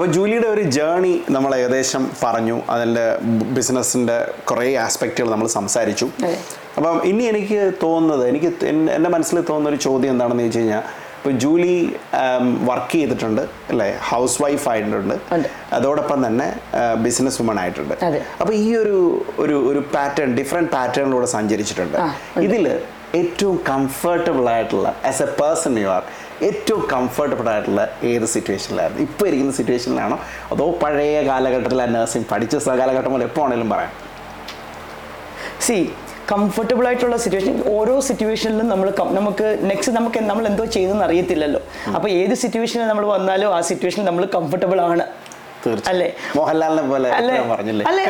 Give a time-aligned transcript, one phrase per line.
[0.00, 2.62] അപ്പോൾ ജൂലിയുടെ ഒരു ജേണി നമ്മൾ ഏകദേശം പറഞ്ഞു.
[2.70, 3.02] അതിന്റെ
[3.54, 6.06] ബിസിനസ്സിന്റെ കുറേ ആസ്പെക്റ്റുകൾ നമ്മൾ സംസാരിച്ചു.
[6.76, 10.82] അപ്പം ഇനി എനിക്ക് തോന്നുന്നത് എനിക്ക് എൻ- എന്റെ മനസ്സിൽ തോന്നുന്ന ഒരു ചോദ്യം എന്താണെന്ന് ചോദിച്ചു കഴിഞ്ഞാൽ
[11.16, 11.74] ഇപ്പോൾ ജൂലി
[12.64, 13.98] വർക്ക് ചെയ്തിട്ടുണ്ട് അല്ലേ?
[14.08, 15.14] ഹൗസ് വൈഫ് ആയിട്ടുണ്ട്
[15.72, 16.48] അതോടൊപ്പം തന്നെ
[17.02, 17.94] ബിസിനസ് വുമൺ ആയിട്ടുണ്ട്.
[18.40, 18.96] അപ്പോൾ ഈ ഒരു
[19.38, 21.98] ഒരു ഒരു പാറ്റേൺ ഡിഫറെന്റ് പാറ്റേണിലൂടെ സഞ്ചരിച്ചിട്ടുണ്ട്.
[22.38, 22.66] ഇതിൽ ഇതിൽ
[23.14, 26.02] ഏറ്റവും കംഫർട്ടബിൾ ആയിട്ടുള്ള as a person you are
[26.48, 30.18] ഏറ്റവും കംഫർട്ടബിൾ ആയിട്ടുള്ള ഏത് സിറ്റുവേഷനിലായിരുന്നു ഇപ്പോൾ ഇരിക്കുന്ന സിറ്റുവേഷനിലാണോ
[30.52, 33.92] അതോ പഴയ കാലഘട്ടത്തിൽ ആ നഴ്സിംഗ് പഠിച്ച കാലഘട്ടം പോലെ എപ്പോൾ ആണെങ്കിലും പറയാം.
[35.66, 35.76] സി
[36.32, 41.60] കംഫർട്ടബിൾ ആയിട്ടുള്ള സിറ്റുവേഷൻ ഓരോ സിറ്റുവേഷനിലും നമ്മൾ നമുക്ക് നെക്സ്റ്റ് നമുക്ക് നമ്മൾ എന്തോ ചെയ്തെന്ന് അറിയത്തില്ലല്ലോ
[41.96, 45.04] അപ്പോൾ ഏത് സിറ്റുവേഷനിൽ നമ്മൾ വന്നാലും ആ സിറ്റുവേഷനിൽ നമ്മൾ കംഫർട്ടബിൾ ആണ്.
[45.92, 46.08] അല്ലേ?
[46.38, 47.38] മോഹൻലാലിനെ പോലെ അല്ലേ?
[47.54, 47.84] പറഞ്ഞില്ലേ?
[47.90, 48.04] അല്ലേ?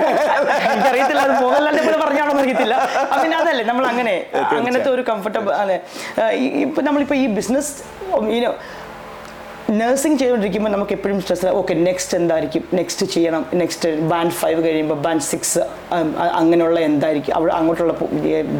[0.72, 2.76] എനിക്കറിയത്തില്ല അത് മോഹൻലാലിനെ പോലെ പറഞ്ഞാണോ അറിയത്തില്ല.
[3.22, 4.14] പിന്നെ അതല്ലേ നമ്മൾ അങ്ങനെ
[4.58, 5.78] അങ്ങനത്തെ ഒരു കംഫർട്ടബിൾ അതെ
[6.66, 7.72] ഇപ്പൊ നമ്മളിപ്പോ ഈ ബിസിനസ്
[8.36, 8.52] ഈനോ
[9.80, 12.62] നഴ്സിംഗ് ചെയ്തുകൊണ്ടിരിക്കുമ്പോൾ നമുക്ക് എപ്പോഴും സ്ട്രെസ് ഓക്കെ നെക്സ്റ്റ് എന്തായിരിക്കും?
[12.78, 15.60] നെക്സ്റ്റ് ചെയ്യണം നെക്സ്റ്റ് ബാൻഡ് ഫൈവ് കഴിയുമ്പോൾ ബാൻഡ് സിക്സ്
[16.40, 17.32] അങ്ങനെയുള്ള എന്തായിരിക്കും?
[17.38, 17.94] അവിടെ അങ്ങോട്ടുള്ള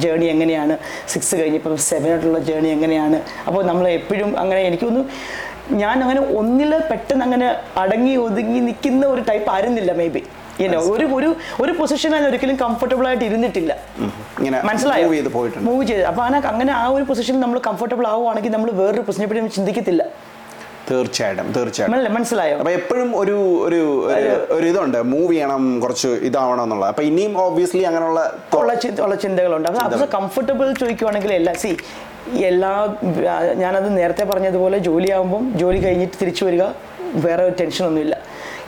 [0.04, 0.74] ജേണി എങ്ങനെയാണ്?
[1.14, 3.18] സിക്സ് കഴിഞ്ഞപ്പോൾ സെവനോട്ടുള്ള ജേണി എങ്ങനെയാണ്?
[3.48, 5.02] അപ്പോൾ നമ്മൾ എപ്പോഴും അങ്ങനെ എനിക്കൊന്ന്
[5.74, 10.22] ഞാൻ അങ്ങനെ ഒന്നിൽ പെട്ടെന്ന് അങ്ങനെ അടങ്ങി ഒതുങ്ങി നിൽക്കുന്ന ഒരു ടൈപ്പ് ആയിരുന്നില്ല മേ ബി
[10.60, 11.28] ഒരു ഒരു ഒരു
[11.62, 11.72] ഒരു
[12.06, 13.78] ഞാൻ ഒരിക്കലും കംഫർട്ടബിൾ ആയിട്ട് ഇരുന്നിട്ടില്ല.
[14.64, 15.08] മനസ്സിലായോ?
[15.60, 19.46] മൂവ് ചെയ്ത് അപ്പൊ അങ്ങനെ അങ്ങനെ ആ ഒരു പൊസിഷനിൽ നമ്മൾ കംഫർട്ടബിൾ ആവുകയാണെങ്കിൽ നമ്മൾ വേറൊരു പൊസിഷനെ പറ്റി
[19.48, 20.02] ചിന്തിക്കത്തില്ല.
[20.90, 22.14] തീർച്ചയായിട്ടും തീർച്ചയായിട്ടും.
[22.14, 22.56] മനസ്സിലായോ?
[22.58, 24.04] അപ്പൊ എപ്പോഴും ഒരു ഒരു
[24.52, 25.02] ഒരു- ഇതുണ്ട്.
[25.02, 28.20] മൂവ് ചെയ്യണം കുറച്ച് ഇതാവണം എന്നുള്ളത് അപ്പൊ ഇനിയും ഓബിയസ്ലി അങ്ങനെയുള്ള
[29.14, 29.68] ചിന്തകളുണ്ട്.
[29.68, 31.76] അപ്പൊ കംഫർട്ടബിൾ ചോദിക്കുവാണെങ്കിൽ അല്ല സി
[32.28, 32.96] എല്ലാ
[33.54, 36.62] ഞാനത് നേരത്തെ പറഞ്ഞതുപോലെ ജോലിയാകുമ്പം ജോലി കഴിഞ്ഞിട്ട് തിരിച്ചു വരിക
[37.14, 38.20] വേറെ ഒരു ടെൻഷനൊന്നുമില്ല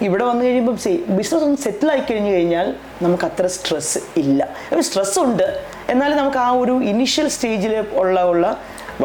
[0.02, 4.48] ഇവിടെ വന്നു കഴിയുമ്പം സി ബിസിനസ് ഒന്ന് സെറ്റിൽ ആയി കഴിഞ്ഞു കഴിഞ്ഞാൽ നമുക്ക് അത്ര സ്ട്രെസ് ഇല്ല.
[4.80, 5.60] സ്ട്രെസ് ഉണ്ട്.
[5.88, 8.60] എന്നാലും നമുക്ക് ആ ഒരു ഇനിഷ്യൽ സ്റ്റേജിൽ ഉള്ള ഉള്ള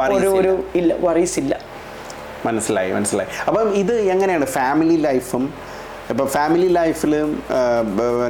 [0.09, 0.94] ഒരു ഒരു ഇല്ല.
[1.00, 1.59] വറീസ് ഇല്ല.
[2.45, 3.30] മനസ്സിലായി മനസ്സിലായി.
[3.48, 4.45] അപ്പം ഇത് എങ്ങനെയാണ്?
[4.45, 5.53] ഫാമിലി ലൈഫും
[6.11, 7.13] ഇപ്പൊ ഫാമിലി ലൈഫിൽ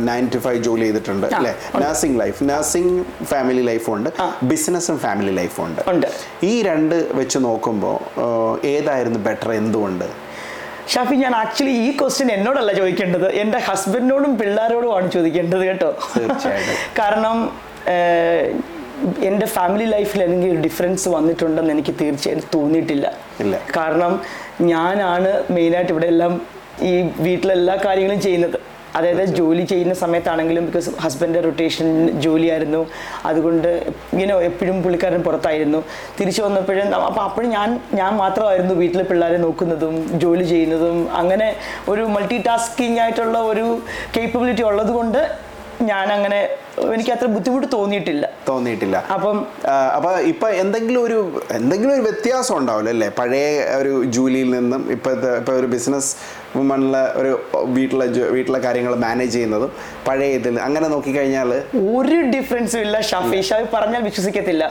[0.09, 1.51] നയൻ ടു ഫൈവ് ജോലി ചെയ്തിട്ടുണ്ട് അല്ലെ
[1.83, 2.93] നഴ്സിംഗ് ലൈഫ് നഴ്സിംഗ്
[3.31, 4.09] ഫാമിലി ലൈഫും ഉണ്ട്.
[4.51, 6.07] ബിസിനസ്സും ഫാമിലി ലൈഫും ഉണ്ട്.
[6.51, 7.97] ഈ രണ്ട് വെച്ച് നോക്കുമ്പോൾ
[8.75, 10.07] ഏതായിരുന്നു ബെറ്റർ എന്തുകൊണ്ട്
[10.93, 15.89] ഷാഫി ഞാൻ ആക്ച്വലി ഈ ക്വസ്റ്റ്യൻ എന്നോടല്ല ചോദിക്കേണ്ടത് എന്റെ ഹസ്ബൻഡിനോടും പിള്ളേരോടുമാണ് ചോദിക്കേണ്ടത് കേട്ടോ.
[16.99, 17.37] കാരണം
[19.29, 23.07] എന്റെ ഫാമിലി ലൈഫിൽ എന്തെങ്കിലും ഒരു ഡിഫറൻസ് വന്നിട്ടുണ്ടെന്ന് എനിക്ക് തീർച്ചയായിട്ടും തോന്നിയിട്ടില്ല
[23.43, 23.55] ഇല്ല.
[23.77, 24.13] കാരണം
[24.71, 26.33] ഞാനാണ് മെയിനായിട്ട് ഇവിടെ എല്ലാം
[26.85, 28.59] ഈ വീട്ടിലെല്ലാ കാര്യങ്ങളും ചെയ്യുന്നത്.
[28.95, 32.87] അതായത് ജോലി ചെയ്യുന്ന സമയത്താണെങ്കിലും ബിക്കോസ് ഹസ്ബൻഡ് റൊട്ടേഷൻ ജോലിയായിരുന്നു.
[33.25, 33.67] അതുകൊണ്ട്
[34.13, 35.83] ഇങ്ങനെ എപ്പോഴും പുള്ളിക്കാരൻ പുറത്തായിരുന്നു.
[36.19, 41.17] തിരിച്ചു വന്നപ്പോഴും അപ്പോൾ അപ്പോഴും ഞാൻ ഞാൻ മാത്രമായിരുന്നു വീട്ടിലെ പിള്ളേരെ നോക്കുന്നതും ജോലി ചെയ്യുന്നതും.
[41.17, 41.55] അങ്ങനെ
[41.89, 43.81] ഒരു മൾട്ടി ടാസ്കിങ് ആയിട്ടുള്ള ഒരു
[44.17, 45.46] കേപ്പബിലിറ്റി ഉള്ളത് കൊണ്ട്
[45.89, 46.37] ഞാൻ അങ്ങനെ
[46.93, 48.25] എനിക്ക് അത്ര ബുദ്ധിമുട്ട് തോന്നിയിട്ടില്ല.
[48.47, 48.97] തോന്നിയിട്ടില്ല.
[49.15, 49.37] അപ്പം
[49.97, 51.17] അപ്പൊ ഇപ്പൊ എന്തെങ്കിലും ഒരു
[51.57, 53.09] എന്തെങ്കിലും ഒരു വ്യത്യാസം ഉണ്ടാവില്ല അല്ലേ?
[53.19, 53.47] പഴയ
[53.79, 56.09] ഒരു ജോലിയിൽ നിന്നും ഇപ്പോഴത്തെ ഇപ്പൊ ഒരു ബിസിനസ്
[56.57, 57.31] വുമണിലെ ഒരു
[57.77, 58.05] വീട്ടിലെ
[58.35, 59.71] വീട്ടിലെ കാര്യങ്ങൾ മാനേജ് ചെയ്യുന്നതും
[60.07, 61.51] പഴയ ഇതിൽ അങ്ങനെ നോക്കിക്കഴിഞ്ഞാൽ
[61.99, 63.01] ഒരു ഡിഫറൻസും ഇല്ല.
[63.11, 64.63] ഷാഫി ഷാഫി പറഞ്ഞാൽ വിശ്വസിക്കത്തില്ല.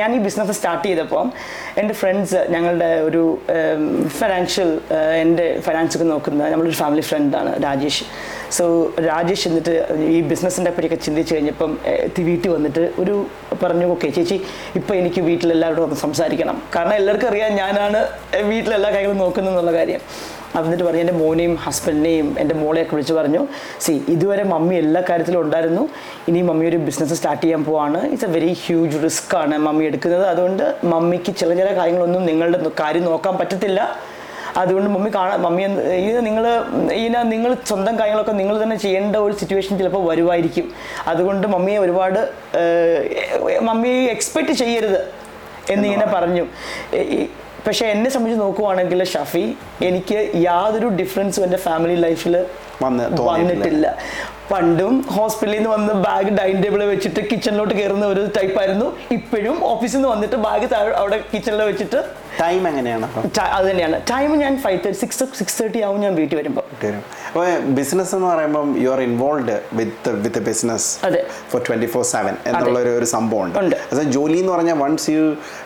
[0.00, 1.24] ഞാൻ ഈ ബിസിനസ് സ്റ്റാർട്ട് ചെയ്തപ്പോൾ
[1.82, 3.24] എന്റെ ഫ്രണ്ട്സ് ഞങ്ങളുടെ ഒരു
[4.20, 4.80] ഫിനാൻഷ്യൽ
[5.24, 8.06] എന്റെ ഫിനാൻസ് ഒക്കെ നോക്കുന്ന നമ്മളൊരു ഫാമിലി ഫ്രണ്ടാണ് രാജേഷ്.
[8.56, 8.64] സോ
[9.08, 9.74] രാജേഷ് എന്നിട്ട്
[10.16, 11.72] ഈ ബിസിനസ്സിന്റെ പറ്റിയൊക്കെ ചിന്തിച്ച് കഴിഞ്ഞപ്പം
[12.28, 13.14] വീട്ടിൽ വന്നിട്ട് ഒരു
[13.62, 14.38] പറഞ്ഞു ഓക്കെ ചേച്ചി
[14.78, 16.56] ഇപ്പോൾ എനിക്ക് വീട്ടിലെല്ലാവരോടും ഒന്ന് സംസാരിക്കണം.
[16.76, 18.00] കാരണം എല്ലാവർക്കും അറിയാം ഞാനാണ്
[18.52, 20.00] വീട്ടിലെല്ലാ കാര്യങ്ങളും നോക്കുന്നതെന്നുള്ള കാര്യം.
[20.58, 23.40] എന്നിട്ട് പറഞ്ഞു എന്റെ മോനെയും ഹസ്ബൻഡിനെയും എന്റെ മോളെയൊക്കെ വിളിച്ച് പറഞ്ഞു
[23.84, 25.82] സി ഇതുവരെ മമ്മി എല്ലാ കാര്യത്തിലും ഉണ്ടായിരുന്നു.
[26.28, 28.00] ഇനി മമ്മി ഒരു ബിസിനസ് സ്റ്റാർട്ട് ചെയ്യാൻ പോവാണ്.
[28.12, 30.24] It's a very huge risk ആണ് മമ്മി എടുക്കുന്നത്.
[30.32, 33.80] അതുകൊണ്ട് മമ്മിക്ക് ചില ചില കാര്യങ്ങളൊന്നും നിങ്ങളുടെ കാര്യം നോക്കാൻ പറ്റത്തില്ല.
[34.60, 35.62] അതുകൊണ്ട് മമ്മി കാണാൻ മമ്മി
[36.08, 36.44] ഇത് നിങ്ങൾ
[36.98, 40.66] ഇതിനെ നിങ്ങൾ സ്വന്തം കാര്യങ്ങളൊക്കെ നിങ്ങൾ തന്നെ ചെയ്യേണ്ട ഒരു സിറ്റുവേഷൻ ചിലപ്പോൾ വരുമായിരിക്കും
[41.12, 42.20] അതുകൊണ്ട് മമ്മിയെ ഒരുപാട്
[43.68, 45.00] മമ്മി മമ്മിയെ എക്സ്പെക്റ്റ് ചെയ്യരുത്
[45.74, 46.44] എന്നിങ്ങനെ പറഞ്ഞു.
[47.66, 49.44] പക്ഷെ എന്നെ സംബന്ധിച്ച് നോക്കുവാണെങ്കിൽ ഷഫി
[49.88, 52.34] എനിക്ക് യാതൊരു ഡിഫറൻസും എന്റെ ഫാമിലി ലൈഫിൽ
[52.82, 53.86] വന്ന് വന്നിട്ടില്ല.
[54.50, 60.10] പണ്ടും ഹോസ്പിറ്റലിൽ നിന്ന് വന്ന് ബാഗ് ഡൈനിങ് ടേബിൾ വെച്ചിട്ട് കിച്ചണിലോട്ട് കയറുന്ന ഒരു ടൈപ്പായിരുന്നു ഇപ്പോഴും ഓഫീസിൽ നിന്ന്
[60.14, 60.68] വന്നിട്ട് ബാഗ്
[61.00, 62.00] അവിടെ കിച്ചണിൽ വെച്ചിട്ട്
[62.40, 63.06] ടൈം എങ്ങനെയാണ്?
[63.56, 63.96] അത് തന്നെയാണ്.
[64.12, 66.64] ടൈം ഞാൻ five thirty six six thirty ആവും ഞാൻ വീട്ടിൽ വരുമ്പോൾ
[67.28, 67.46] അപ്പോൾ
[67.78, 71.20] ബിസിനസ് എന്ന് പറയുമ്പോൾ you are involve with with business അതെ.
[71.52, 73.76] ഫോർ ട്വന്റി ഫോർ സെവൻ എന്നുള്ള ഒരു സംഭവം ഉണ്ട്.
[74.16, 75.22] ജോലി എന്ന് പറഞ്ഞാൽ once you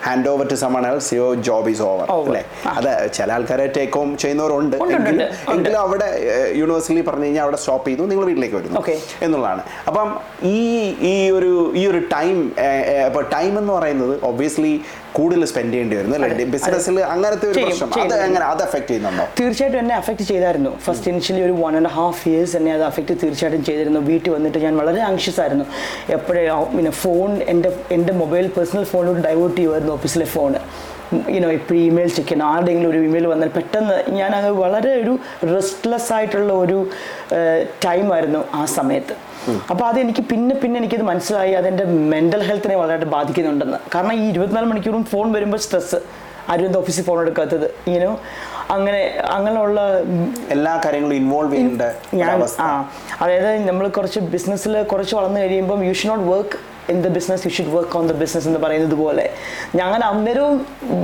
[0.07, 0.59] hand over to
[0.91, 2.29] someone else job is is Over.
[2.29, 2.43] അല്ലേ?
[2.77, 4.77] അതെ ചില ആൾക്കാരെ ടേക്ക് ഹോം ചെയ്യുന്നവരുണ്ട്
[5.55, 6.09] എങ്കിലും അവിടെ
[6.61, 8.83] യൂണിവേഴ്സിറ്റി പറഞ്ഞു കഴിഞ്ഞാൽ അവിടെ സ്റ്റോപ്പ് ചെയ്തു നിങ്ങൾ വീട്ടിലേക്ക് വരുന്നു.
[9.27, 9.63] എന്നുള്ളതാണ്.
[9.91, 10.09] അപ്പം
[10.55, 10.57] ഈ
[11.13, 11.51] ഈ ഒരു
[11.81, 12.37] ഈ ഒരു ടൈം
[13.09, 14.73] അപ്പോൾ ടൈം എന്ന് പറയുന്നത് ഒബ്വിയസ്ലി
[15.19, 16.29] കൂടുതൽ സ്പെൻഡ് ചെയ്യേണ്ടി വരുന്നു അല്ലേ?
[16.59, 17.93] ബിസിനസ്സിൽ അങ്ങനത്തെ ഒരു പ്രശ്നം.
[18.05, 18.15] അത്.
[18.29, 19.25] എങ്ങനെ അത് എഫക്ട് ചെയ്യുന്നുണ്ടോ?
[19.41, 20.73] തീർച്ചയായിട്ടും എന്നെ അഫക്ട് ചെയ്തായിരുന്നു.
[20.87, 24.01] ഫസ്റ്റ് ഇനിഷ്യലി ഒരു വൺ ആൻഡ് ഹാഫ് ഇയേഴ്സ് എന്നെ അത് അഫക്ട് തീർച്ചയായിട്ടും ചെയ്തിരുന്നു.
[24.11, 25.67] വീട്ടിൽ വന്നിട്ട് ഞാൻ വളരെ ആങ്ഷ്യസ് ആയിരുന്നു.
[26.19, 26.45] എപ്പോഴേ
[26.77, 30.55] പിന്നെ ഫോൺ എന്റെ എന്റെ മൊബൈൽ പേഴ്സണൽ ഫോണിലോട്ട് ഡൈവേർട്ട് ചെയ്യുമായിരുന്നു ഓഫീസിലെ ഫോൺ
[31.37, 35.13] ഇനോ ഇപ്പോൾ ഇമെയിൽ ചെക്ക് ചെയ്യണം ആരുടെയെങ്കിലും ഒരു ഇമെയിൽ വന്നാൽ പെട്ടെന്ന് ഞാൻ അത് വളരെ ഒരു
[35.55, 36.79] റെസ്റ്റ്ലെസ് ആയിട്ടുള്ള ഒരു
[37.87, 39.15] ടൈം ആയിരുന്നു ആ സമയത്ത്.
[39.71, 41.53] അപ്പോൾ അതെനിക്ക് പിന്നെ പിന്നെ എനിക്കത് മനസ്സിലായി.
[41.61, 43.79] അതെന്റെ മെന്റൽ ഹെൽത്തിനെ വളരെയായിട്ട് ബാധിക്കുന്നുണ്ടെന്ന്.
[43.95, 46.01] കാരണം ഈ ഇരുപത്തിനാല് മണിക്കൂറും ഫോൺ വരുമ്പോൾ സ്ട്രെസ്സ്
[46.49, 47.67] ആരും ഓഫീസിൽ ഫോൺ എടുക്കാത്തത്?
[47.87, 48.07] ഇങ്ങനെ
[48.71, 49.01] അങ്ങനെ
[49.31, 49.81] അങ്ങനെയുള്ള
[50.51, 51.85] എല്ലാ കാര്യങ്ങളും ഇൻവോൾവ് ചെയ്യേണ്ട
[52.15, 52.69] ഞാൻ ആ.
[53.21, 56.59] അതായത് നമ്മൾ കുറച്ച് ബിസിനസ്സിൽ കുറച്ച് വളർന്നു കഴിയുമ്പം you should not work
[56.93, 59.25] in the business you should work on the business എന്ന് പറയുന്നത് പോലെ.
[59.75, 60.55] ഞങ്ങൾ അന്നേരവും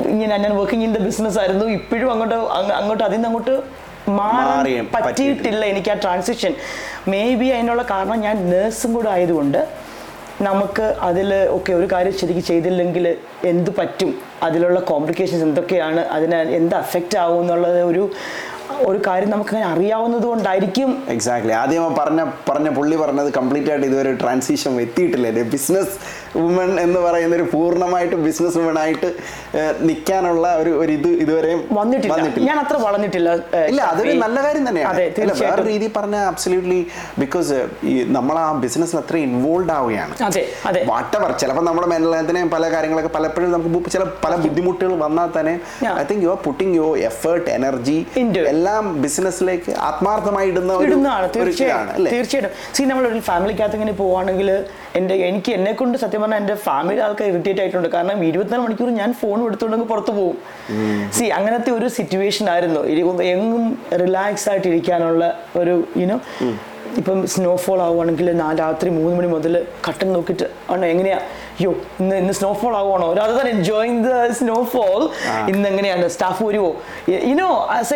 [0.08, 1.66] ഇങ്ങനെ ഞാൻ വർക്കിംഗ് ഇൻ ദ ബിസിനസ് ആയിരുന്നു.
[1.70, 2.36] ഇപ്പോഴും അങ്ങോട്ട്
[2.74, 3.56] അങ്ങോട്ട് അതിൽ നിന്ന് അങ്ങോട്ട്
[4.12, 4.64] മാറാൻ
[4.94, 6.52] പറ്റിയിട്ടില്ല എനിക്ക് ആ ട്രാൻസിഷൻ
[7.08, 9.60] മേ ബി അതിനുള്ള കാരണം ഞാൻ നേഴ്സും കൂടെ ആയതുകൊണ്ട്
[10.42, 14.14] നമുക്ക് അതിൽ ഓക്കെ ഒരു കാര്യം ശരിക്കും ചെയ്തില്ലെങ്കിൽ എന്ത് പറ്റും?
[14.42, 16.00] അതിലുള്ള കോംപ്ലിക്കേഷൻസ് എന്തൊക്കെയാണ്?
[16.00, 18.10] അതിന് എന്ത് അഫക്റ്റ് ആവും എന്നുള്ളത് ഒരു
[18.80, 21.04] ഒരു കാര്യം നമുക്ക് അങ്ങനെ അറിയാവുന്നത് കൊണ്ടായിരിക്കും.
[21.08, 25.42] എക്സാക്ട്ലി ആദ്യം പറഞ്ഞ പറഞ്ഞ പുള്ളി പറഞ്ഞത് കംപ്ലീറ്റ് ആയിട്ട് ഇതുവരെ ട്രാൻസിഷൻ എത്തിയിട്ടില്ല.
[25.42, 29.08] ബിസിനസ് വുമൺ എന്ന് പറയുന്ന ഒരു പൂർണമായിട്ട് ബിസിനസ് വുമൺ ആയിട്ട്
[29.88, 32.16] നിൽക്കാനുള്ള ഒരു ഒരു ഇത് ഇതുവരെയും വന്നിട്ടില്ല.
[32.48, 33.30] ഞാൻ അത്ര വളർന്നിട്ടില്ല
[33.72, 35.04] ഇല്ല അതൊരു നല്ല കാര്യം തന്നെയാണ്.
[35.42, 36.80] വേറെ രീതി പറഞ്ഞ അബ്സല്യൂട്ട്ലി
[37.22, 37.58] ബിക്കോസ്
[37.92, 40.14] ഈ നമ്മൾ ആ ബിസിനസ്സിൽ അത്ര ഇൻവോൾവ് ആവുകയാണ്.
[40.92, 45.54] വാട്ടവർ ചിലപ്പോൾ നമ്മുടെ മെന്റലിനെ പല കാര്യങ്ങളൊക്കെ പലപ്പോഴും നമുക്ക് ചില പല ബുദ്ധിമുട്ടുകൾ വന്നാൽ തന്നെ
[46.00, 47.98] I think you are putting your effort energy
[48.54, 50.72] എല്ലാം ബിസിനസ്സിലേക്ക് ആത്മാർത്ഥമായി ഇടുന്ന
[51.36, 52.52] തീർച്ചയായിട്ടും തീർച്ചയായിട്ടും.
[52.76, 54.50] സി നമ്മളൊരു ഫാമിലിക്കകത്ത് ഇങ്ങനെ പോവുകയാണെങ്കിൽ
[54.98, 57.88] എന്റെ എനിക്ക് എന്നെ കൊണ്ട് സത്യം പറഞ്ഞാൽ എന്റെ ഫാമിലി ആൾക്കാർ ഇറിറ്റേറ്റ് ആയിട്ടുണ്ട്.
[57.94, 60.36] കാരണം ഇരുപത്തിനാല് മണിക്കൂർ ഞാൻ ഫോൺ എടുത്തുകൊണ്ടെങ്കിൽ പുറത്തു പോകും.
[61.16, 62.82] സി അങ്ങനത്തെ ഒരു സിറ്റുവേഷൻ ആയിരുന്നു.
[63.34, 63.64] എങ്ങും
[64.04, 65.24] റിലാക്സ് ആയിട്ട് ഇരിക്കാനുള്ള
[65.62, 66.18] ഒരു യുനോ
[67.00, 69.54] ഇപ്പം സ്നോഫോൾ ആവുകയാണെങ്കിൽ നാല് രാത്രി മൂന്ന് മണി മുതൽ
[69.86, 71.16] കട്ടൻ നോക്കിയിട്ട് ആണോ എങ്ങനെയാ?
[71.56, 71.70] അയ്യോ
[72.00, 74.10] ഇന്ന് ഇന്ന് snowfall ആവുകയാണോ rather than enjoying the
[74.40, 75.00] snowfall
[75.52, 76.04] ഇന്ന് എങ്ങനെയാണ്?
[76.14, 76.70] സ്റ്റാഫ് വരുമോ
[77.32, 77.48] ഇനോ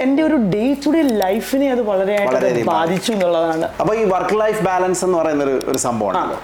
[0.06, 3.68] എന്റെ ഒരു ഡേ ടു ഡേ ലൈഫിനെ അത് വളരെയായിട്ട് അത് ബാധിച്ചു എന്നുള്ളതാണ്.
[3.82, 6.40] അപ്പോൾ ഈ വർക്ക് ലൈഫ് ബാലൻസ് എന്ന് പറയുന്ന ഒരു സംഭവമാണല്ലോ.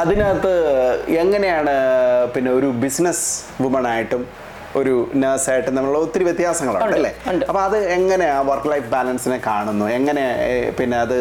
[0.00, 0.52] അതിനകത്ത്
[1.22, 1.74] എങ്ങനെയാണ്
[2.34, 3.24] പിന്നെ ഒരു ബിസിനസ്
[3.64, 4.22] വുമൺ ആയിട്ടും
[4.76, 7.12] ഒരു നേഴ്സായിട്ടും തമ്മിലുള്ള ഒത്തിരി വ്യത്യാസങ്ങളുണ്ട് അല്ലേ.
[7.50, 9.86] അപ്പോൾ അത് എങ്ങനെ ആ വർക്ക് ലൈഫ് ബാലൻസിനെ കാണുന്നു?
[9.98, 10.24] എങ്ങനെ
[10.78, 11.18] പിന്നെ അത്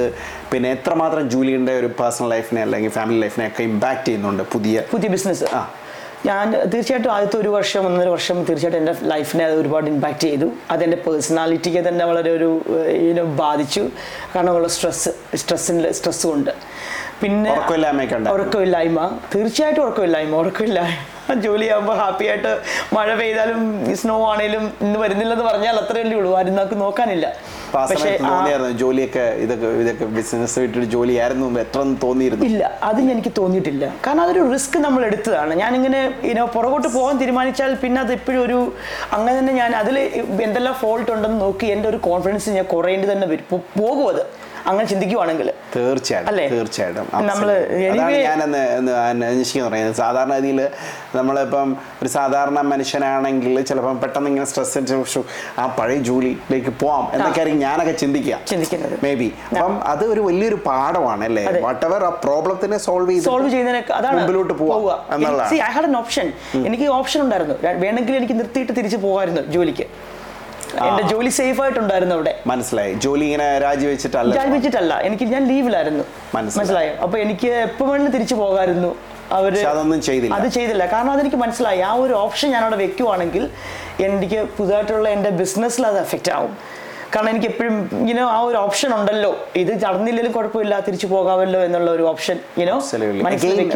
[0.51, 5.47] പിന്നെ എത്രമാത്രം ജൂലിയുടെ ഒരു പേഴ്സണൽ ലൈഫിനെ അല്ലെങ്കിൽ ഫാമിലി ലൈഫിനെ ഒക്കെ ഇമ്പാക്ട് ചെയ്യുന്നുണ്ട് പുതിയ പുതിയ ബിസിനസ്
[5.55, 5.61] ആ.
[6.27, 10.47] ഞാൻ തീർച്ചയായിട്ടും ആദ്യത്തെ ഒരു വർഷം ഒന്നര വർഷം തീർച്ചയായിട്ടും എന്റെ ലൈഫിനെ അത് ഒരുപാട് ഇമ്പാക്റ്റ് ചെയ്തു.
[10.71, 12.49] അതെന്റെ പേഴ്സണാലിറ്റിക്ക് തന്നെ വളരെ ഒരു
[12.99, 13.83] ഇതിനെ ബാധിച്ചു.
[14.35, 16.51] കാരണം ഉള്ള സ്ട്രെസ് സ്ട്രെസ്സിന്റെ സ്ട്രെസ് കൊണ്ട്
[17.21, 17.51] പിന്നെ.
[18.37, 18.99] ഉറക്കമില്ലായ്മ.
[19.33, 20.35] തീർച്ചയായിട്ടും ഉറക്കമില്ലായ്മ.
[20.43, 22.51] ഉറക്കമില്ലായ്മ ജോലിയാകുമ്പോൾ ഹാപ്പി ആയിട്ട്
[22.95, 23.61] മഴ പെയ്താലും
[24.01, 26.29] സ്നോ ആണേലും ഇന്ന് വരുന്നില്ലെന്ന് പറഞ്ഞാൽ അത്രയല്ലേ ഉള്ളൂ.
[26.39, 27.27] ആരും നമുക്ക് നോക്കാനില്ല.
[28.81, 32.45] ജോലിയൊക്കെ ഇതൊക്കെ ഇതൊക്കെ ബിസിനസ് വിട്ടൊരു ജോലിയായിരുന്നു എന്ന് എത്ര തോന്നിയിരുന്നു?
[32.49, 33.85] ഇല്ല അത് എനിക്ക് തോന്നിയിട്ടില്ല.
[34.05, 35.53] കാരണം അതൊരു റിസ്ക് നമ്മൾ എടുത്തതാണ്.
[35.63, 38.59] ഞാനിങ്ങനെ ഇനോ പുറകോട്ട് പോകാൻ തീരുമാനിച്ചാൽ പിന്നെ അത് എപ്പോഴും ഒരു
[39.17, 39.97] അങ്ങനെ തന്നെ ഞാൻ അതിൽ
[40.47, 43.47] എന്തെല്ലാം ഫോൾട്ട് ഉണ്ടെന്ന് നോക്കി എന്റെ ഒരു കോൺഫിഡൻസ് ഞാൻ കുറയേണ്ടി തന്നെ വരും.
[43.81, 44.23] പോകും അത്.
[44.69, 45.49] അങ്ങനെ ചിന്തിക്കുവാണെങ്കിൽ.
[45.75, 46.45] തീർച്ചയായിട്ടും അല്ലേ?
[48.27, 50.59] ഞാനെന്ന് പറയുന്നത് സാധാരണ രീതിയിൽ
[51.17, 51.69] നമ്മളിപ്പം
[52.01, 55.21] ഒരു സാധാരണ മനുഷ്യനാണെങ്കിൽ ചിലപ്പം പെട്ടെന്ന് ഇങ്ങനെ സ്ട്രെസ്
[55.61, 58.35] ആ പഴയ ജോലിയിലേക്ക് പോവാം എന്നൊക്കെ ആയിരിക്കും ഞാനൊക്കെ ചിന്തിക്കുക.
[58.51, 58.95] ചിന്തിക്കുന്നത്.
[59.05, 61.45] മേ ബി അപ്പം അത് ഒരു വലിയൊരു പാഠമാണ് അല്ലേ.
[61.67, 64.91] വാട്ട് എവർ ആ പ്രോബ്ലത്തിനെ സോൾവ് ചെയ്ത് സോൾവ് ചെയ്യുന്നതിനൊക്കെ അതാണ് മുമ്പിലോട്ട് പോവുക.
[65.15, 65.61] എന്നുള്ളതാണ്.
[65.69, 66.27] ഐ ഹാഡ് എൻ ഓപ്ഷൻ
[66.67, 67.57] എനിക്ക് ഓപ്ഷൻ ഉണ്ടായിരുന്നു.
[67.85, 69.87] വേണമെങ്കിൽ എനിക്ക് നിർത്തിയിട്ട് തിരിച്ചു പോകാമായിരുന്നു ജോലിക്ക്.
[70.87, 72.39] എന്റെ ജോലി സേഫ് ആയിട്ടുണ്ടായിരുന്നു അവിടെ.
[72.47, 72.93] മനസ്സിലായി.
[72.93, 74.35] ജോലി ഇങ്ങനെ രാജിവെച്ചിട്ടല്ല.
[74.35, 76.03] രാജിവെച്ചിട്ടല്ല എനിക്ക് ഞാൻ ലീവിലായിരുന്നു
[76.35, 76.95] മനസ്സിലായോ.
[77.03, 78.95] അപ്പൊ എനിക്ക് എപ്പോ വേണമെങ്കിലും തിരിച്ചു പോകാമായിരുന്നു.
[79.31, 80.35] അവർ അതൊന്നും ചെയ്തില്ല.
[80.35, 80.85] അത് ചെയ്തില്ല.
[80.85, 81.79] കാരണം അതെനിക്ക് മനസ്സിലായി.
[81.79, 83.49] ആ ഒരു ഓപ്ഷൻ ഞാൻ അവിടെ വെക്കുവാണെങ്കിൽ
[83.99, 86.57] എനിക്ക് പുതുതായിട്ടുള്ള എന്റെ ബിസിനസ്സിൽ അത് എഫക്റ്റ് ആവും.
[87.15, 89.37] കാരണം എനിക്ക് എപ്പോഴും ഇങ്ങനെ ആ ഒരു ഓപ്ഷൻ ഉണ്ടല്ലോ.
[89.55, 90.79] ഇത് നടന്നില്ലെങ്കിലും കുഴപ്പമില്ല.
[90.79, 92.39] തിരിച്ചു പോകാമല്ലോ എന്നുള്ള ഒരു ഓപ്ഷൻ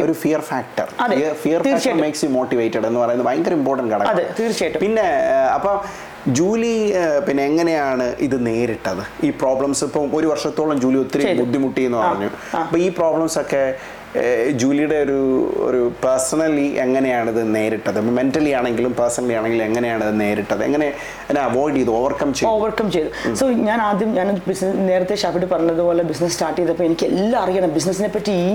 [0.04, 2.86] ഒരു ഫിയർ ഫാക്ടർ അതെ, തീർച്ചയായിട്ടും.
[2.86, 4.80] എന്ന് പറയുന്നത് ഭയങ്കര ഇമ്പോർട്ടന്റ് അതെ തീർച്ചയായിട്ടും.
[4.80, 5.06] പിന്നെ
[5.54, 5.76] അപ്പം
[6.28, 6.92] ജൂലി
[7.28, 9.26] പിന്നെ എങ്ങനെയാണ് ഇത് നേരിട്ടത്?
[9.26, 11.40] ഈ പ്രോബ്ലംസ് ഇപ്പം ഒരു വർഷത്തോളം ജൂലി ഒത്തിരി ചെയ്തു.
[11.40, 12.26] ബുദ്ധിമുട്ടി എന്ന് പറഞ്ഞു.
[12.26, 13.62] അപ്പോൾ അപ്പൊ ഈ പ്രോബ്ലംസ് ഒക്കെ
[14.60, 15.18] ജൂലിയുടെ ഒരു
[15.66, 17.98] ഒരു പേഴ്സണലി എങ്ങനെയാണിത് നേരിട്ടത്?
[18.16, 20.62] മെന്റലി ആണെങ്കിലും പേഴ്സണലി ആണെങ്കിലും എങ്ങനെയാണ് ഇത് നേരിട്ടത്?
[20.64, 20.88] എങ്ങനെ
[21.44, 22.50] അവോയ്ഡ് ചെയ്തു ഓവർകം ചെയ്തു?
[22.56, 23.10] ഓവർകം ചെയ്തു.
[23.40, 27.70] സോ ഞാൻ ആദ്യം ഞാൻ ബിസിനസ് നേരത്തെ ഷാഫിട്ട് പറഞ്ഞതുപോലെ ബിസിനസ് സ്റ്റാർട്ട് ചെയ്തപ്പോൾ എനിക്ക് എല്ലാം അറിയണം.
[27.76, 28.52] ബിസിനസ്സിനെ പറ്റി ഈ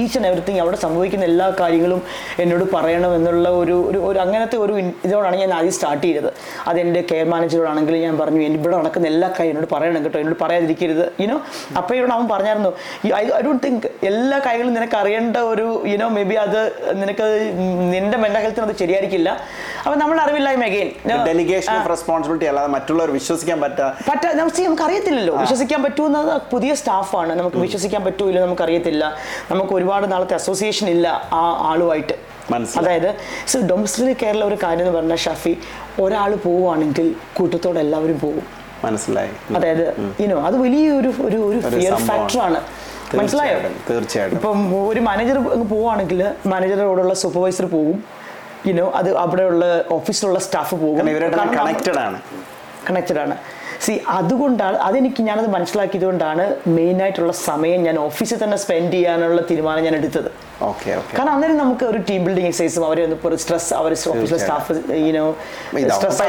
[0.00, 2.02] ഈച്ച് ആൻഡ് എവറിത്തിങ് അവിടെ സംഭവിക്കുന്ന എല്ലാ കാര്യങ്ങളും
[2.44, 3.78] എന്നോട് പറയണം എന്നുള്ള ഒരു
[4.10, 4.76] ഒരു അങ്ങനത്തെ ഒരു
[5.06, 6.30] ഇതോടാണ് ഞാൻ ആദ്യം സ്റ്റാർട്ട് ചെയ്തത്.
[6.72, 10.18] അതെന്റെ കെയർ മാനേജറോടാണെങ്കിലും ഞാൻ പറഞ്ഞു എന്റെ ഇവിടെ നടക്കുന്ന എല്ലാ കാര്യം എന്നോട് പറയണം കേട്ടോ.
[10.18, 11.04] എന്നോട് പറയാതിരിക്കരുത്.
[11.24, 11.38] യുനോ
[11.76, 12.72] അപ്പോൾ എന്നോട് അവൻ പറഞ്ഞായിരുന്നു
[13.22, 16.58] ഐ ഐ ഡോണ്ട് തിങ്ക് എല്ലാ കാര്യങ്ങളും നിനക്ക് അറിയേണ്ട ഒരു യുനോ മേ ബി അത്
[17.00, 17.26] നിനക്ക്
[17.94, 19.30] നിന്റെ മെന്റൽ ഹെൽത്തിന് അത് ശരിയായിരിക്കില്ല.
[19.84, 20.88] അപ്പൊ നമ്മൾ അറിവില്ലായ്മ അഗൈൻ
[21.28, 27.60] ഡെലിഗേഷൻ ഓഫ് റെസ്പോൺസിബിലിറ്റി അല്ലാതെ മറ്റുള്ളവർ വിശ്വസിക്കാൻ പറ്റാ പറ്റാ നമുക്ക് അറിയത്തില്ലല്ലോ വിശ്വസിക്കാൻ പറ്റുമെന്നത് പുതിയ സ്റ്റാഫാണ് നമുക്ക്
[27.66, 29.04] വിശ്വസിക്കാൻ പറ്റൂല്ലോ നമുക്ക് അറിയത്തില്ല
[29.50, 31.06] നമുക്ക് ഒരുപാട് നാളത്തെ അസോസിയേഷൻ ഇല്ല
[31.40, 32.16] ആ ആളുമായിട്ട്.
[32.78, 33.10] അതായത്
[33.50, 35.52] സോ ഡൊമസ്റ്റിക് കേരള ഒരു കാര്യം എന്ന് പറഞ്ഞാൽ ഷഫി
[36.04, 38.46] ഒരാൾ പോവുകയാണെങ്കിൽ കൂട്ടത്തോടെ എല്ലാവരും പോകും
[38.84, 39.30] മനസ്സിലായി.
[39.56, 39.84] അതായത്
[40.22, 42.60] യുനോ അത് വലിയൊരു ഒരു ഒരു ഒരു ഫിയർ ഫാക്ടറാണ്
[43.18, 43.58] മനസ്സിലായോ?
[43.88, 45.36] തീർച്ചയായിട്ടും ഇപ്പം ഒരു മാനേജർ
[45.72, 47.96] പോവുകയാണെങ്കിൽ മാനേജറോടുള്ള സൂപ്പർവൈസർ പോകും
[48.66, 51.06] യുനോ അത് അവിടെയുള്ള ഓഫീസിലുള്ള സ്റ്റാഫ് പോകും.
[51.58, 52.18] കണക്റ്റഡ് ആണ്.
[52.88, 53.36] കണക്റ്റഡ് ആണ്.
[53.84, 56.44] സി അതുകൊണ്ടാണ് അതെനിക്ക് ഞാനത് മനസ്സിലാക്കിയത് കൊണ്ടാണ്
[56.76, 60.28] മെയിനായിട്ടുള്ള സമയം ഞാൻ ഓഫീസിൽ തന്നെ സ്പെൻഡ് ചെയ്യാനുള്ള തീരുമാനം ഞാൻ എടുത്തത്.
[60.68, 64.74] ഓക്കെ കാരണം അന്നേരം നമുക്ക് ഒരു ടീം ബിൽഡിംഗ് എക്സസൈസും അവരെ ഒന്ന് സ്ട്രെസ് അവർ ഓഫീസിലെ സ്റ്റാഫ്
[65.06, 65.24] യുനോ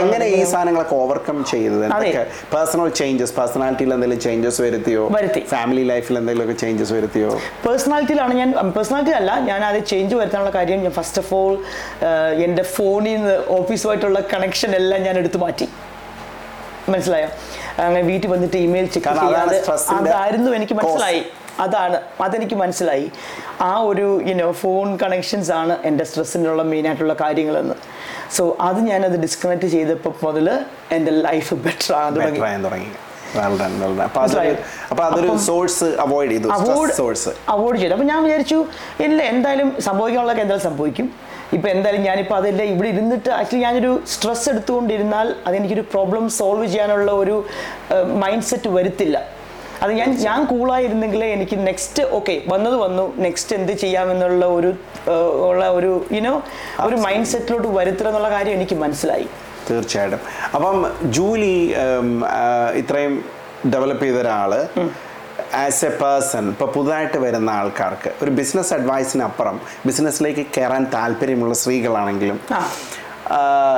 [0.04, 1.84] എങ്ങനെ ഈ സാധനങ്ങളൊക്കെ ഓവർകം ചെയ്തത്?
[2.54, 5.04] പേഴ്സണൽ ചേഞ്ചസ് പേഴ്സണാലിറ്റിയിൽ എന്തെങ്കിലും ചേഞ്ചസ് വരുത്തിയോ?
[5.18, 5.44] വരുത്തി.
[5.54, 7.32] ഫാമിലി ലൈഫിൽ എന്തെങ്കിലുമൊക്കെ ചേഞ്ചസ് വരുത്തിയോ?
[7.68, 11.54] പേഴ്സണാലിറ്റിയിലാണ് ഞാൻ പേഴ്സണാലിറ്റി അല്ല ഞാൻ അത് ചേഞ്ച് വരുത്താനുള്ള കാര്യം ഞാൻ ഫസ്റ്റ് ഓഫ് ഓൾ
[12.48, 15.68] എന്റെ ഫോണിൽ നിന്ന് ഓഫീസുമായിട്ടുള്ള കണക്ഷൻ എല്ലാം ഞാൻ എടുത്തു മാറ്റി.
[16.92, 17.30] മനസ്സിലായോ?
[17.82, 19.58] അങ്ങനെ വീട്ടിൽ വന്നിട്ട് ഇമെയിൽ ചെക്ക് ചെയ്യാതെ
[19.98, 21.22] അതായിരുന്നു എനിക്ക് മനസ്സിലായി.
[21.60, 22.02] അതാണ്.
[22.22, 23.12] അതെനിക്ക് മനസ്സിലായി.
[23.62, 27.76] ആ ഒരു യുനോ ഫോൺ കണക്ഷൻസ് ആണ് എന്റെ സ്ട്രെസ്സിനുള്ള മെയിനായിട്ടുള്ള കാര്യങ്ങളെന്ന്.
[28.36, 30.60] സോ അത് ഞാനത് ഡിസ്കണക്ട് ചെയ്തപ്പോൾ മുതൽ
[30.92, 32.40] എന്റെ ലൈഫ് ബെറ്റർ ആകാൻ തുടങ്ങി.
[37.50, 37.94] അവോയ്ഡ് ചെയ്തു.
[37.94, 38.66] അപ്പൊ ഞാൻ വിചാരിച്ചു
[39.00, 41.31] ഇല്ല എന്തായാലും സംഭവിക്കാനുള്ളതൊക്കെ എന്തായാലും സംഭവിക്കും.
[41.56, 47.36] ഇപ്പം എന്തായാലും ഞാനിപ്പോൾ അതെല്ലാം ഇവിടെ ഇരുന്നിട്ട് ആക്ച്വലി ഞാനൊരു സ്ട്രെസ് എടുത്തുകൊണ്ടിരുന്നാൽ അതെനിക്കൊരു പ്രോബ്ലം സോൾവ് ചെയ്യാനുള്ള ഒരു
[48.24, 49.18] മൈൻഡ് സെറ്റ് വരുത്തില്ല.
[49.84, 53.06] അത് ഞാൻ ഞാൻ കൂളായിരുന്നെങ്കിൽ എനിക്ക് നെക്സ്റ്റ് ഓക്കെ വന്നത് വന്നു.
[53.26, 54.72] നെക്സ്റ്റ് എന്ത് ചെയ്യാമെന്നുള്ള ഒരു
[55.50, 56.34] ഉള്ള ഒരു യുനോ
[56.88, 59.28] ഒരു മൈൻഡ് സെറ്റിലോട്ട് വരുത്തുക എന്നുള്ള കാര്യം എനിക്ക് മനസ്സിലായി.
[59.70, 60.22] തീർച്ചയായിട്ടും.
[60.56, 60.78] അപ്പം
[61.18, 61.56] ജൂലി
[62.82, 63.16] ഇത്രയും
[63.74, 64.54] ഡെവലപ്പ് ചെയ്ത ഒരാൾ
[65.54, 72.40] ആസ് എ പേഴ്സൺ ഇപ്പോൾ പുതുതായിട്ട് വരുന്ന ആൾക്കാർക്ക് ഒരു ബിസിനസ് അഡ്വൈസിനപ്പുറം ബിസിനസ്സിലേക്ക് കയറാൻ താല്പര്യമുള്ള സ്ത്രീകളാണെങ്കിലും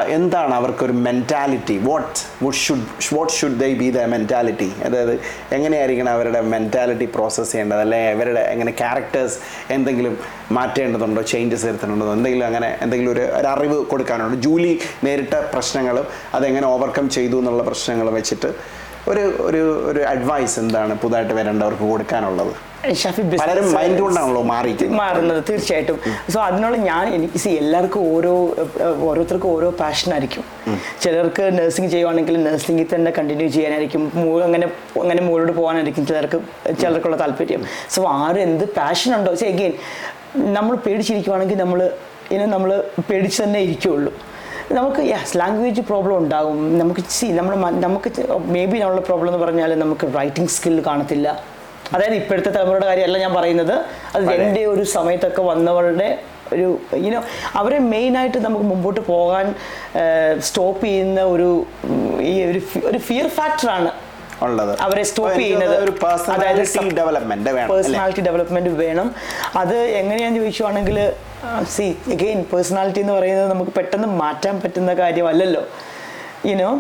[0.10, 5.20] എന്താണ് അവർക്കൊരു mentality what would should what should they be the mentality അതായത്
[5.52, 7.80] എങ്ങനെയായിരിക്കണം അവരുടെ മെന്റാലിറ്റി പ്രോസസ്സ് ചെയ്യേണ്ടത്?
[7.80, 9.40] അല്ലെങ്കിൽ അവരുടെ എങ്ങനെ ക്യാരക്ടേഴ്സ്
[9.74, 10.18] എന്തെങ്കിലും
[10.52, 11.22] മാറ്റേണ്ടതുണ്ടോ?
[11.22, 12.14] ചേഞ്ചസ് വരുത്തേണ്ടതുണ്ടോ?
[12.14, 14.40] എന്തെങ്കിലും അങ്ങനെ എന്തെങ്കിലും ഒരു ഒരു അറിവ് കൊടുക്കാനുണ്ടോ?
[14.40, 21.34] ജൂലി നേരിട്ട പ്രശ്നങ്ങളും അതെങ്ങനെ ഓവർകം ചെയ്തു എന്നുള്ള പ്രശ്നങ്ങൾ വെച്ചിട്ട് ഒരു ഒരു ഒരു അഡ്വൈസ് എന്താണ് പുതുതായിട്ട്
[21.38, 22.54] വരേണ്ടവർക്ക് കൊടുക്കാനുള്ളത്?
[23.02, 25.98] ഷഫി പലരും മൈൻഡ് കൊണ്ടാണല്ലോ മാറിയിരിക്കുന്നത് മാറുന്നത് തീർച്ചയായിട്ടും.
[26.34, 28.34] സോ അതിനുള്ള ഞാൻ എനിക്ക് സി എല്ലാവർക്കും ഓരോ
[29.10, 30.44] ഓരോരുത്തർക്കും ഓരോ പാഷൻ ആയിരിക്കും.
[31.04, 34.04] ചിലർക്ക് നഴ്സിംഗ് ചെയ്യുവാണെങ്കിൽ നഴ്സിംഗിൽ തന്നെ കണ്ടിന്യൂ ചെയ്യാനായിരിക്കും
[34.48, 34.68] അങ്ങനെ
[35.04, 36.40] അങ്ങനെ മുകളിലോട്ട് പോകാനായിരിക്കും ചിലർക്ക്
[36.82, 37.64] ചിലർക്കുള്ള താല്പര്യം.
[37.96, 39.74] സോ ആരും എന്ത് പാഷൻ ഉണ്ടോ എഗെയിൻ
[40.58, 41.82] നമ്മൾ പേടിച്ചിരിക്കുവാണെങ്കിൽ നമ്മൾ
[42.36, 42.70] ഇനി നമ്മൾ
[43.10, 44.12] പേടിച്ച് തന്നെ ഇരിക്കുകയുള്ളൂ
[44.78, 46.60] നമുക്ക് യെസ് ലാംഗ്വേജ് പ്രോബ്ലം ഉണ്ടാകും.
[46.82, 48.10] നമുക്ക് സി നമ്മൾ നമുക്ക്
[48.54, 51.28] മേ ബി നമ്മളുടെ പ്രോബ്ലം എന്ന് പറഞ്ഞാൽ നമുക്ക് റൈറ്റിംഗ് സ്കിൽ കാണത്തില്ല.
[51.94, 53.74] അതായത് ഇപ്പോഴത്തെ തലമുറയുടെ കാര്യമല്ല ഞാൻ പറയുന്നത്.
[54.16, 56.08] അത് എന്റെ ഒരു സമയത്തൊക്കെ വന്നവരുടെ
[56.54, 56.68] ഒരു
[57.06, 57.20] യുനോ
[57.60, 59.46] അവരെ മെയിനായിട്ട് നമുക്ക് മുമ്പോട്ട് പോകാൻ
[60.48, 61.50] സ്റ്റോപ്പ് ചെയ്യുന്ന ഒരു
[62.32, 63.92] ഈ ഒരു ഒരു ഫിയർ ഫാക്ടറാണ്
[64.46, 64.74] ഉള്ളത്.
[64.86, 65.76] അവരെ സ്റ്റോപ്പ് ചെയ്യുന്നത്.
[66.36, 66.64] അതായത്
[67.02, 69.10] ഡെവലപ്മെന്റ് വേണം പേഴ്സണാലിറ്റി ഡെവലപ്മെന്റ് വേണം.
[69.62, 71.00] അത് എങ്ങനെയാന്ന് ചോദിക്കുവാണെങ്കിൽ
[71.72, 75.64] സി അഗെയിൻ പേഴ്സണാലിറ്റി എന്ന് പറയുന്നത് നമുക്ക് പെട്ടെന്ന് മാറ്റാൻ പറ്റുന്ന കാര്യമല്ലല്ലോ.
[76.50, 76.72] യുനോ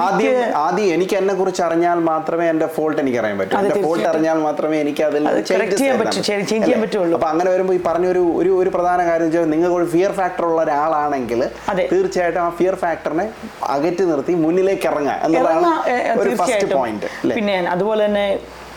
[0.00, 4.38] ആദ്യം ആദ്യം എനിക്ക് എന്നെ കുറിച്ച് അറിഞ്ഞാൽ മാത്രമേ എന്റെ ഫോൾട്ട് എനിക്ക് അറിയാൻ പറ്റൂ എന്റെ ഫോൾട്ട് അറിഞ്ഞാൽ
[4.46, 5.98] മാത്രമേ എനിക്ക് അതിൽ ചേഞ്ച് ചെയ്യാൻ?
[6.82, 7.14] പറ്റുള്ളൂ.
[7.16, 8.22] അപ്പൊ അങ്ങനെ വരുമ്പോൾ ഈ പറഞ്ഞ ഒരു
[8.56, 11.42] ഒരു പ്രധാന കാര്യം വെച്ചാൽ നിങ്ങൾക്ക് ഒരു ഫിയർ ഫാക്ടർ ഉള്ള ഒരാളാണെങ്കിൽ
[11.92, 13.26] തീർച്ചയായിട്ടും ആ ഫിയർ ഫാക്ടറിനെ
[13.70, 15.14] അകറ്റി നിർത്തി മുന്നിലേക്ക് ഇറങ്ങുക
[15.88, 18.26] ഏ, ഒരു ഫസ്റ്റ് പോയിന്റ് പിന്നെ അതുപോലെ തന്നെ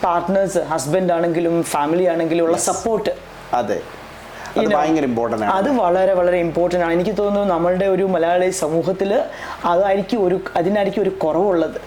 [0.03, 3.13] പാർട്ട്നേഴ്സ് ഹസ്ബൻഡ് ആണെങ്കിലും ഫാമിലി ആണെങ്കിലും ഉള്ള സപ്പോർട്ട്
[3.55, 3.77] അത്.
[4.57, 5.53] ഭയങ്കര ഇമ്പോർട്ടന്റ് ആണ്.
[5.53, 6.93] അത് വളരെ വളരെ ഇമ്പോർട്ടന്റ് ആണ്.
[6.93, 9.23] എനിക്ക് തോന്നുന്നു നമ്മളുടെ ഒരു മലയാളി സമൂഹത്തിൽ
[9.65, 11.81] അതായിരിക്കും ഒരു അതിനായിരിക്കും ഒരു കുറവുള്ളത്.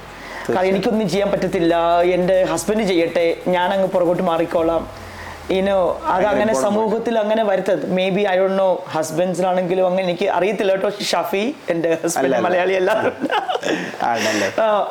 [0.51, 2.01] കാരണം എനിക്കൊന്നും ചെയ്യാൻ പറ്റത്തില്ല.
[2.01, 5.02] എന്റെ ഹസ്ബൻഡ് ചെയ്യട്ടെ ഞാൻ അങ്ങ് പുറകോട്ട് മാറിക്കോളാം.
[5.51, 10.73] ഇനോ അത് അങ്ങനെ സമൂഹത്തിൽ അങ്ങനെ വരുത്തത് maybe I don't know ഹസ്ബൻഡ്സിനാണെങ്കിലും അങ്ങനെ എനിക്ക് അറിയത്തില്ല
[10.73, 10.91] കേട്ടോ.
[10.91, 12.41] ഷഫി എന്റെ ഹസ്ബൻഡ്.
[12.41, 12.91] മലയാളി അല്ല.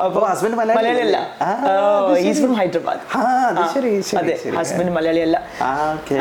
[0.05, 1.17] അപ്പൊ ഹസ്ബൻഡ് മലയാളി അല്ല.
[2.17, 2.99] Is from Hyderabad.
[4.17, 5.37] അത് ഹസ്ബൻഡ് മലയാളി അല്ല.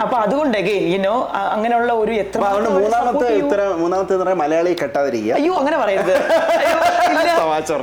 [0.00, 2.40] അപ്പൊ അതുകൊണ്ട് ഇനോ യുനോ അങ്ങനെയുള്ള ഒരു എത്ര
[3.76, 5.34] മൂന്നാമത്തെ മലയാളി കെട്ടാതിരിക്കുക.
[5.34, 6.14] അയ്യോ അങ്ങനെ പറയരുത്.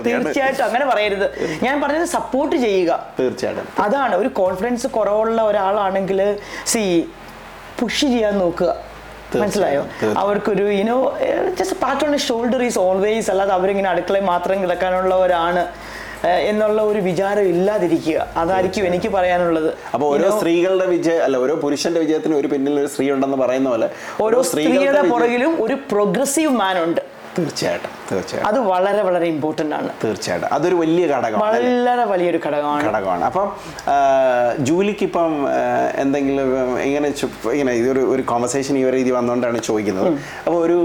[0.08, 1.26] തീർച്ചയായിട്ടും അങ്ങനെ പറയരുത്.
[1.64, 3.06] ഞാൻ പറഞ്ഞത് സപ്പോർട്ട് ചെയ്യുക.
[3.20, 3.84] തീർച്ചയായിട്ടും.
[3.84, 4.16] അതാണ്.
[4.16, 6.84] ഒരു കോൺഫിഡൻസ് കുറവുള്ള ഒരാളാണെങ്കിൽ സി
[7.80, 8.70] പുഷ് ചെയ്യാൻ നോക്കുക
[9.36, 9.82] മനസ്സിലായോ?
[10.18, 10.98] അവർക്കൊരു you know
[11.56, 15.64] just part on shoulder is always അല്ലാതെ അവരിങ്ങനെ അടുക്കളയിൽ മാത്രം കിടക്കാനുള്ളവരാണ്
[16.26, 18.20] ഏഹ്, എന്നുള്ള ഒരു വിചാരം ഇല്ലാതിരിക്കുക.
[18.38, 19.68] അതായിരിക്കും എനിക്ക് പറയാനുള്ളത്.
[19.94, 23.88] അപ്പൊ ഓരോ സ്ത്രീകളുടെ വിജയം അല്ല ഓരോ പുരുഷന്റെ വിജയത്തിന് ഒരു പിന്നിൽ ഒരു സ്ത്രീ ഉണ്ടെന്ന് പറയുന്ന പോലെ
[24.22, 27.02] ഓരോ സ്ത്രീയുടെ പുറകിലും ഒരു പ്രോഗ്രസീവ് മാൻ ഉണ്ട്.
[27.38, 28.48] തീർച്ചയായിട്ടും തീർച്ചയായിട്ടും.
[28.48, 29.90] അത് വളരെ വളരെ ഇമ്പോർട്ടന്റ് ആണ്.
[30.04, 30.50] തീർച്ചയായിട്ടും.
[30.54, 31.44] അതൊരു വലിയ ഘടകമാണ്.
[31.44, 32.84] വളരെ വലിയൊരു ഘടകമാണ്.
[32.90, 33.24] ഘടകമാണ്.
[33.24, 33.48] അപ്പം
[34.64, 35.34] ജൂലിക്ക് ഇപ്പം
[35.96, 37.14] എന്തെങ്കിലും ഇങ്ങനെ
[37.54, 40.10] ഇങ്ങനെ ഇതൊരു ഒരു കോൺവെർസേഷൻ ഈ ഒരു രീതി വന്നുകൊണ്ടാണ് ചോദിക്കുന്നത്.
[40.48, 40.80] അപ്പോൾ ഒരു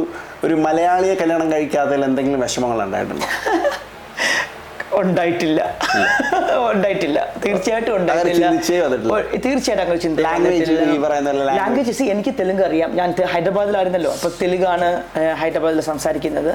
[0.45, 3.27] ഒരു മലയാളിയെ കല്യാണം കഴിക്കാത്തതിൽ എന്തെങ്കിലും വിഷമങ്ങൾ ഉണ്ടായിട്ടുണ്ടോ?
[5.01, 5.61] ഉണ്ടായിട്ടില്ല.
[6.73, 7.19] ഉണ്ടായിട്ടില്ല.
[7.45, 8.47] തീർച്ചയായിട്ടും ഉണ്ടായിട്ടില്ല.
[9.45, 10.73] തീർച്ചയായിട്ടും അങ്ങനെ ചിന്ത ലാംഗ്വേജ്
[11.61, 12.91] ലാംഗ്വേജസ് എനിക്ക് തെലുങ്ക് അറിയാം.
[12.97, 14.13] ഞാൻ ഹൈദരാബാദിലായിരുന്നല്ലോ.
[14.13, 15.03] അപ്പോൾ തെലുങ്കാണ്
[15.43, 16.53] ഹൈദരാബാദിൽ സംസാരിക്കുന്നത്.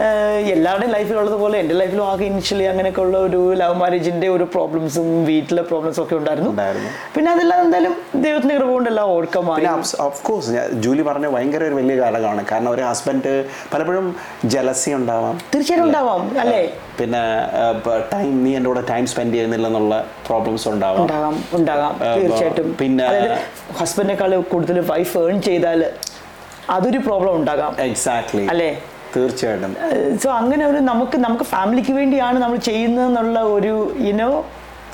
[0.00, 5.62] എല്ലാവരുടെയും എല്ലാവരുടെയും ലൈഫിലുള്ളതുപോലെ എന്റെ ലൈഫിലും ആകെ ഇനിഷ്യലി അങ്ങനെയൊക്കെ ഉള്ള ഒരു ലവ് മാരേജിന്റെ ഒരു പ്രോബ്ലംസും വീട്ടിലെ
[5.62, 6.50] പ്രോബ്ലംസും ഒക്കെ ഉണ്ടായിരുന്നു.
[7.14, 9.66] പിന്നെ അതെല്ലാം എന്തായാലും ദൈവത്തിന്റെ കൃപ കൊണ്ടെല്ലാം ഓർക്കമായി.
[10.00, 13.44] ഓഫ് കോഴ്സ് ജൂലി പറഞ്ഞ ഭയങ്കര ഒരു വലിയ ഘടകമാണ് കാരണം ഒരു ഹസ്ബൻഡ്
[13.74, 15.40] പലപ്പോഴും ജലസി ഉണ്ടാവാം.
[15.54, 16.38] തീർച്ചയായിട്ടും ഉണ്ടാവാം.
[16.40, 16.62] അല്ലേ?
[17.00, 17.18] പിന്നെ
[18.12, 22.76] ടൈം നീ എന്റെ കൂടെ ടൈം സ്പെൻഡ് ചെയ്യുന്നില്ല എന്നുള്ള പ്രോബ്ലംസ് ഉണ്ടാവും ഉണ്ടാകാം ഉണ്ടാകാം തീർച്ചയായിട്ടും.
[22.80, 25.86] പിന്നെ- ഹസ്ബൻഡിനേക്കാൾ കൂടുതൽ വൈഫ് ഏൺ ചെയ്താൽ
[26.70, 27.76] അതൊരു പ്രോബ്ലം ഉണ്ടാകാം.
[27.80, 28.82] എക്സാക്ട്ലി അല്ലേ?
[29.16, 29.76] തീർച്ചയായിട്ടും.
[30.18, 34.44] സോ അങ്ങനെ ഒരു നമുക്ക് നമുക്ക് ഫാമിലിക്ക് വേണ്ടിയാണ് നമ്മൾ ചെയ്യുന്നതെന്നുള്ള ഒരു ഇനോ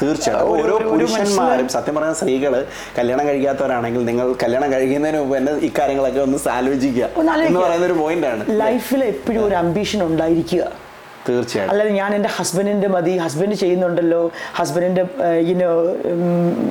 [0.03, 0.51] തീർച്ചയായിട്ടും.
[0.51, 2.67] ഓരോ പുരുഷന്മാരും സത്യം പറഞ്ഞ സ്ത്രീകൾ
[2.99, 7.09] കല്യാണം കഴിക്കാത്തവരാണെങ്കിൽ നിങ്ങൾ കല്യാണം കഴിക്കുന്നതിന് മുമ്പ് തന്നെ ഇക്കാര്യങ്ങളൊക്കെ ഒന്ന് ആലോചിക്കുക.
[7.47, 8.45] എന്ന് പറയുന്ന ഒരു പോയിന്റ് ആണ്.
[8.51, 10.84] ലൈഫിൽ എപ്പോഴും ഒരു അംബീഷൻ ഉണ്ടായിരിക്കുക.
[11.29, 11.73] തീർച്ചയായിട്ടും.
[11.73, 14.31] അല്ലാതെ ഞാൻ എന്റെ ഹസ്ബൻഡിന്റെ മതി ഹസ്ബൻഡ് ചെയ്യുന്നുണ്ടല്ലോ.
[14.55, 15.05] ഹസ്ബൻഡിന്റെ
[15.53, 15.71] ഇനോ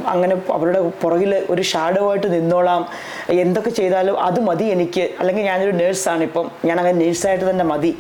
[0.08, 2.86] അങ്ങനെ അവരുടെ പുറകിൽ ഒരു ഷാഡോ ആയിട്ട് നിന്നോളാം.
[3.30, 5.10] എന്തൊക്കെ ചെയ്താലും അത് മതി എനിക്ക്.
[5.20, 6.52] അല്ലെങ്കിൽ ഞാനൊരു നേഴ്സാണ് ഇപ്പം.
[6.66, 7.98] ഞാൻ അങ്ങനെ നേഴ്സായിട്ട് തന്നെ മതി.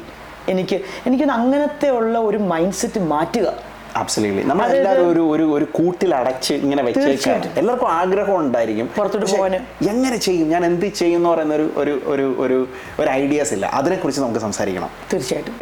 [0.49, 3.53] എനിക്ക് എനിക്കൊന്ന് അങ്ങനത്തെ ഉള്ള ഒരു മൈൻഡ് സെറ്റ് മാറ്റുക.
[3.95, 7.51] അബ്സല്യൂട്ട്ലി നമ്മൾ എല്ലാവരും ഒരു ഒരു ഒരു കൂട്ടിൽ അടച്ച് ഇങ്ങനെ തീർച്ചയായിട്ടും.
[7.57, 8.89] എല്ലാവർക്കും ആഗ്രഹം ഉണ്ടായിരിക്കും.
[8.95, 9.55] പുറത്തോട്ട് പോകാൻ
[9.89, 10.49] എങ്ങനെ ചെയ്യും?
[10.49, 12.67] ഞാൻ എന്ത് ചെയ്യും എന്ന് പറയുന്ന ഒരു ഒരു ഒരു ഒരു
[12.99, 13.65] ഒരു ഐഡിയാസ് ഇല്ല.
[13.65, 14.89] അതിനെക്കുറിച്ച് നമുക്ക് സംസാരിക്കണം.
[15.13, 15.55] തീർച്ചയായിട്ടും.